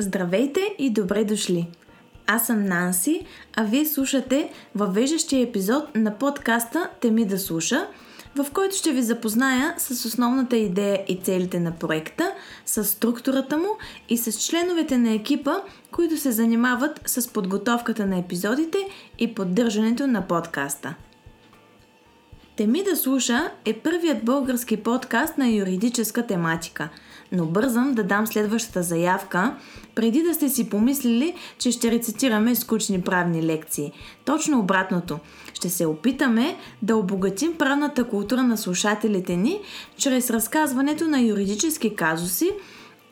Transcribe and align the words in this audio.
Здравейте 0.00 0.74
и 0.78 0.90
добре 0.90 1.24
дошли! 1.24 1.68
Аз 2.26 2.46
съм 2.46 2.64
Нанси, 2.64 3.26
а 3.56 3.64
вие 3.64 3.86
слушате 3.86 4.52
въвеждащия 4.74 5.42
епизод 5.42 5.96
на 5.96 6.18
подкаста 6.18 6.90
Теми 7.00 7.24
да 7.24 7.38
слуша, 7.38 7.86
в 8.36 8.46
който 8.52 8.76
ще 8.76 8.92
ви 8.92 9.02
запозная 9.02 9.74
с 9.78 10.04
основната 10.04 10.56
идея 10.56 11.04
и 11.08 11.16
целите 11.16 11.60
на 11.60 11.72
проекта, 11.72 12.32
с 12.66 12.84
структурата 12.84 13.56
му 13.56 13.68
и 14.08 14.18
с 14.18 14.46
членовете 14.46 14.98
на 14.98 15.12
екипа, 15.12 15.54
които 15.90 16.16
се 16.16 16.32
занимават 16.32 17.00
с 17.06 17.32
подготовката 17.32 18.06
на 18.06 18.18
епизодите 18.18 18.78
и 19.18 19.34
поддържането 19.34 20.06
на 20.06 20.26
подкаста. 20.26 20.94
Теми 22.60 22.82
да 22.82 22.96
слуша 22.96 23.50
е 23.64 23.72
първият 23.72 24.24
български 24.24 24.76
подкаст 24.76 25.38
на 25.38 25.48
юридическа 25.48 26.26
тематика– 26.26 26.88
но 27.32 27.46
бързам 27.46 27.94
да 27.94 28.04
дам 28.04 28.26
следващата 28.26 28.82
заявка, 28.82 29.54
преди 29.94 30.22
да 30.22 30.34
сте 30.34 30.48
си 30.48 30.70
помислили, 30.70 31.34
че 31.58 31.72
ще 31.72 31.90
рецитираме 31.90 32.54
скучни 32.54 33.02
правни 33.02 33.42
лекции. 33.42 33.92
Точно 34.24 34.58
обратното. 34.58 35.18
Ще 35.54 35.68
се 35.70 35.86
опитаме 35.86 36.56
да 36.82 36.96
обогатим 36.96 37.54
правната 37.58 38.04
култура 38.04 38.42
на 38.42 38.56
слушателите 38.56 39.36
ни, 39.36 39.60
чрез 39.96 40.30
разказването 40.30 41.08
на 41.08 41.20
юридически 41.20 41.94
казуси, 41.96 42.50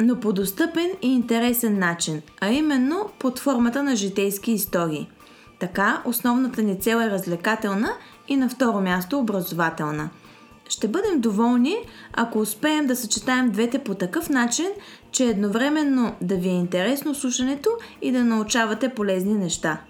но 0.00 0.20
по 0.20 0.32
достъпен 0.32 0.90
и 1.02 1.14
интересен 1.14 1.78
начин, 1.78 2.22
а 2.40 2.50
именно 2.50 3.10
под 3.18 3.38
формата 3.38 3.82
на 3.82 3.96
житейски 3.96 4.52
истории. 4.52 5.08
Така, 5.58 6.02
основната 6.04 6.62
ни 6.62 6.80
цел 6.80 6.96
е 6.96 7.10
развлекателна 7.10 7.92
и 8.28 8.36
на 8.36 8.48
второ 8.48 8.80
място 8.80 9.18
образователна– 9.18 10.10
ще 10.68 10.88
бъдем 10.88 11.20
доволни, 11.20 11.76
ако 12.12 12.38
успеем 12.38 12.86
да 12.86 12.96
съчетаем 12.96 13.50
двете 13.50 13.78
по 13.78 13.94
такъв 13.94 14.28
начин, 14.30 14.66
че 15.12 15.24
едновременно 15.24 16.14
да 16.20 16.36
ви 16.36 16.48
е 16.48 16.52
интересно 16.52 17.14
слушането 17.14 17.70
и 18.02 18.12
да 18.12 18.24
научавате 18.24 18.88
полезни 18.88 19.34
неща. 19.34 19.80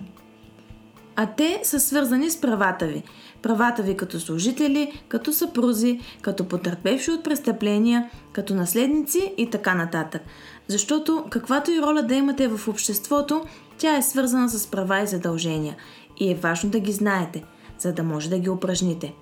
А 1.17 1.27
те 1.27 1.61
са 1.63 1.81
свързани 1.81 2.31
с 2.31 2.41
правата 2.41 2.87
ви. 2.87 3.03
Правата 3.43 3.83
ви 3.83 3.97
като 3.97 4.21
служители, 4.21 5.03
като 5.09 5.33
съпрузи, 5.33 6.01
като 6.23 6.49
потърпевши 6.49 7.11
от 7.11 7.25
престъпления, 7.25 8.11
като 8.33 8.55
наследници 8.55 9.35
и 9.37 9.51
така 9.51 9.75
нататък. 9.75 10.23
Защото 10.69 11.25
каквато 11.31 11.71
и 11.71 11.83
роля 11.83 12.03
да 12.03 12.15
имате 12.15 12.49
в 12.49 12.69
обществото, 12.69 13.45
тя 13.79 13.97
е 13.97 14.03
свързана 14.03 14.49
с 14.49 14.67
права 14.67 15.01
и 15.01 15.07
задължения. 15.07 15.77
И 16.17 16.31
е 16.31 16.35
важно 16.35 16.71
да 16.71 16.81
ги 16.81 16.93
знаете, 16.93 17.45
за 17.79 17.93
да 17.93 18.03
може 18.03 18.31
да 18.31 18.39
ги 18.39 18.51
упражните. 18.51 19.15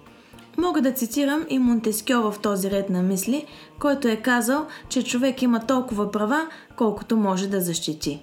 Мога 0.58 0.82
да 0.82 0.92
цитирам 0.92 1.46
и 1.48 1.58
Монтескьо 1.58 2.30
в 2.30 2.38
този 2.38 2.70
ред 2.70 2.90
на 2.90 3.02
мисли, 3.02 3.46
който 3.78 4.08
е 4.08 4.16
казал, 4.16 4.66
че 4.88 5.04
човек 5.04 5.42
има 5.42 5.66
толкова 5.66 6.10
права, 6.10 6.48
колкото 6.76 7.16
може 7.16 7.48
да 7.48 7.60
защити. 7.60 8.22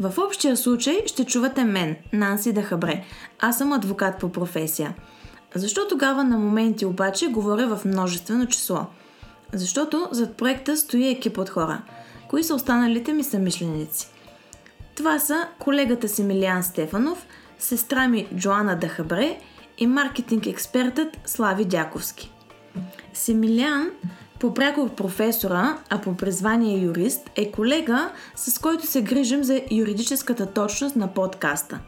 В 0.00 0.18
общия 0.18 0.56
случай 0.56 1.02
ще 1.06 1.24
чувате 1.24 1.64
мен, 1.64 1.96
Нанси 2.12 2.52
Дахабре. 2.52 3.04
Аз 3.40 3.58
съм 3.58 3.72
адвокат 3.72 4.18
по 4.18 4.32
професия. 4.32 4.94
Защо 5.54 5.88
тогава 5.88 6.24
на 6.24 6.38
моменти 6.38 6.86
обаче 6.86 7.28
говоря 7.28 7.76
в 7.76 7.84
множествено 7.84 8.46
число? 8.46 8.86
Защото 9.52 10.08
зад 10.10 10.36
проекта 10.36 10.76
стои 10.76 11.08
екип 11.08 11.38
от 11.38 11.48
хора. 11.48 11.82
Кои 12.28 12.44
са 12.44 12.54
останалите 12.54 13.12
ми 13.12 13.24
съмишленици? 13.24 14.11
Това 14.94 15.18
са 15.18 15.48
колегата 15.58 16.08
си 16.08 16.22
Милиан 16.22 16.62
Стефанов, 16.62 17.26
сестра 17.58 18.08
ми 18.08 18.28
Джоана 18.36 18.76
Дахабре– 18.76 19.38
и 19.78 19.86
маркетинг 19.86 20.46
експертът 20.46 21.18
Слави 21.24 21.64
Дяковски. 21.64 22.32
Семилян, 23.12 23.90
по 24.40 24.54
пряко 24.54 24.88
професора, 24.88 25.78
а 25.90 26.00
по 26.00 26.16
призвание 26.16 26.78
юрист, 26.78 27.30
е 27.36 27.50
колега, 27.50 28.10
с 28.36 28.58
който 28.58 28.86
се 28.86 29.02
грижим 29.02 29.44
за 29.44 29.60
юридическата 29.70 30.52
точност 30.52 30.96
на 30.96 31.14
подкаста. 31.14 31.78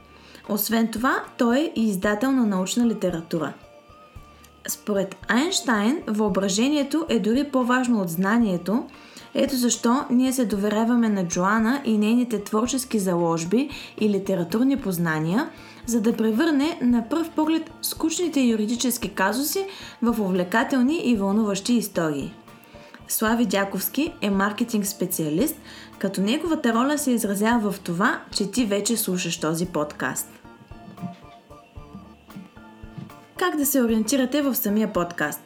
Освен 0.48 0.90
това, 0.90 1.24
той 1.38 1.58
е 1.58 1.72
и 1.76 1.88
издател 1.88 2.32
на 2.32 2.46
научна 2.46 2.86
литература. 2.86 3.52
Според 4.68 5.16
Айнштайн, 5.28 6.02
въображението 6.06 7.06
е 7.08 7.18
дори 7.18 7.44
по-важно 7.44 8.00
от 8.00 8.08
знанието, 8.08 8.86
ето 9.34 9.56
защо 9.56 10.04
ние 10.10 10.32
се 10.32 10.44
доверяваме 10.44 11.08
на 11.08 11.28
Джоана 11.28 11.80
и 11.84 11.98
нейните 11.98 12.44
творчески 12.44 12.98
заложби 12.98 13.70
и 14.00 14.08
литературни 14.08 14.76
познания– 14.76 15.48
за 15.86 16.00
да 16.00 16.16
превърне 16.16 16.78
на 16.82 17.08
пръв 17.08 17.30
поглед 17.30 17.70
скучните 17.82 18.40
юридически 18.40 19.08
казуси 19.08 19.66
в 20.02 20.20
увлекателни 20.20 20.96
и 20.96 21.16
вълнуващи 21.16 21.74
истории. 21.74 22.34
Слави 23.08 23.46
Дяковски 23.46 24.12
е 24.20 24.30
маркетинг 24.30 24.86
специалист, 24.86 25.56
като 25.98 26.20
неговата 26.20 26.74
роля 26.74 26.98
се 26.98 27.10
изразява 27.10 27.72
в 27.72 27.80
това, 27.80 28.20
че 28.30 28.50
ти 28.50 28.64
вече 28.64 28.96
слушаш 28.96 29.40
този 29.40 29.66
подкаст. 29.66 30.28
Как 33.38 33.56
да 33.56 33.66
се 33.66 33.82
ориентирате 33.82 34.42
в 34.42 34.54
самия 34.54 34.92
подкаст? 34.92 35.40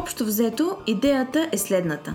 Общо 0.00 0.24
взето, 0.24 0.76
идеята 0.86 1.48
е 1.52 1.58
следната. 1.58 2.14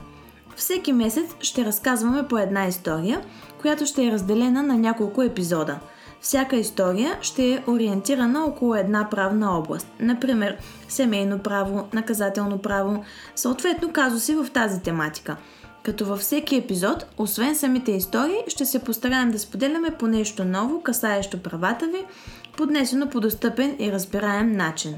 Всеки 0.57 0.93
месец 0.93 1.25
ще 1.39 1.65
разказваме 1.65 2.27
по 2.27 2.37
една 2.37 2.67
история, 2.67 3.21
която 3.61 3.85
ще 3.85 4.05
е 4.05 4.11
разделена 4.11 4.63
на 4.63 4.77
няколко 4.77 5.21
епизода– 5.23 5.79
всяка 6.21 6.55
история 6.55 7.17
ще 7.21 7.53
е 7.53 7.63
ориентирана 7.67 8.45
около 8.45 8.75
една 8.75 9.09
правна 9.09 9.57
област. 9.57 9.87
Например, 9.99 10.57
семейно 10.87 11.39
право, 11.39 11.87
наказателно 11.93 12.57
право, 12.57 13.03
съответно 13.35 13.91
казуси 13.91 14.35
в 14.35 14.47
тази 14.53 14.81
тематика. 14.81 15.37
Като 15.83 16.05
във 16.05 16.19
всеки 16.19 16.55
епизод, 16.55 17.05
освен 17.17 17.55
самите 17.55 17.91
истории, 17.91 18.43
ще 18.47 18.65
се 18.65 18.79
постараем 18.79 19.31
да 19.31 19.39
споделяме 19.39 19.91
по 19.91 20.07
нещо 20.07 20.45
ново, 20.45 20.81
касаещо 20.81 21.43
правата 21.43 21.85
ви, 21.85 22.05
поднесено 22.57 23.09
по 23.09 23.19
достъпен 23.19 23.75
и 23.79 23.91
разбираем 23.91 24.51
начин. 24.51 24.95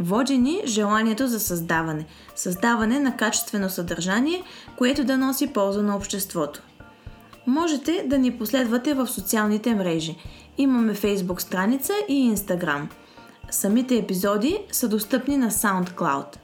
Води 0.00 0.38
ни 0.38 0.62
желанието 0.64 1.26
за 1.26 1.40
създаване. 1.40 2.06
Създаване 2.34 3.00
на 3.00 3.16
качествено 3.16 3.70
съдържание, 3.70 4.42
което 4.76 5.04
да 5.04 5.18
носи 5.18 5.46
полза 5.46 5.82
на 5.82 5.96
обществото. 5.96 6.62
Можете 7.46 8.04
да 8.06 8.18
ни 8.18 8.38
последвате 8.38 8.94
в 8.94 9.06
социалните 9.06 9.74
мрежи. 9.74 10.16
Имаме 10.58 10.94
Facebook 10.94 11.40
страница 11.40 11.92
и 12.08 12.34
Instagram. 12.36 12.86
Самите 13.50 13.96
епизоди 13.96 14.58
са 14.72 14.88
достъпни 14.88 15.36
на 15.36 15.50
SoundCloud. 15.50 16.36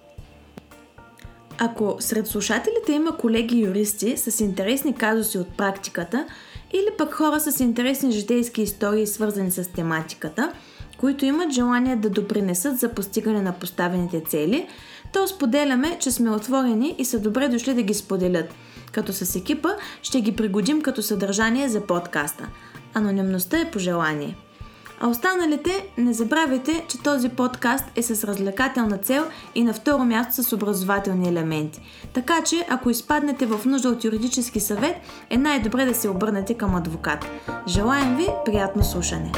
Ако 1.59 1.97
сред 2.01 2.27
слушателите 2.27 2.93
има 2.93 3.17
колеги 3.17 3.59
юристи 3.59 4.17
с 4.17 4.41
интересни 4.41 4.95
казуси 4.95 5.39
от 5.39 5.57
практиката 5.57 6.27
или 6.73 6.89
пък 6.99 7.15
хора 7.15 7.41
с 7.41 7.61
интересни 7.61 8.13
житейски 8.13 8.63
истории, 8.63 9.07
свързани 9.07 9.51
с 9.51 9.73
тематиката, 9.73 10.53
които 11.03 11.25
имат 11.25 11.51
желание 11.51 11.97
да 11.97 12.11
допринесат 12.11 12.79
за 12.79 12.89
постигане 12.89 13.43
на 13.43 13.53
поставените 13.53 14.21
цели, 14.21 14.67
то 15.13 15.27
споделяме, 15.27 15.99
че 16.01 16.11
сме 16.11 16.31
отворени 16.31 16.95
и 16.99 17.05
са 17.05 17.21
добре 17.21 17.49
дошли 17.49 17.75
да 17.75 17.83
ги 17.83 17.95
споделят– 17.95 18.55
като 18.93 19.13
с 19.13 19.37
екипа 19.37 19.69
ще 20.03 20.21
ги 20.21 20.37
пригодим 20.37 20.83
като 20.83 21.03
съдържание 21.03 21.69
за 21.69 21.81
подкаста. 21.81 22.49
Анонимността 22.95 23.61
е 23.61 23.71
пожелание. 23.71 24.37
А 25.01 25.09
останалите 25.09 25.87
не 25.99 26.13
забравяйте, 26.13 26.85
че 26.89 27.03
този 27.03 27.29
подкаст 27.29 27.85
е 27.97 28.03
с 28.03 28.25
развлекателна 28.25 28.99
цел 28.99 29.25
и 29.55 29.65
на 29.65 29.75
второ 29.75 30.05
място 30.05 30.43
с 30.43 30.53
образователни 30.53 31.29
елементи. 31.29 31.81
Така 32.13 32.43
че, 32.45 32.67
ако 32.71 32.91
изпаднете 32.91 33.47
в 33.47 33.61
нужда 33.67 33.89
от 33.89 34.05
юридически 34.05 34.61
съвет, 34.61 34.97
е 35.31 35.37
най-добре 35.37 35.85
да 35.85 35.95
се 35.95 36.09
обърнете 36.09 36.55
към 36.55 36.75
адвокат. 36.75 37.27
Желаем 37.69 38.17
ви 38.17 38.27
приятно 38.45 38.85
слушане! 38.85 39.33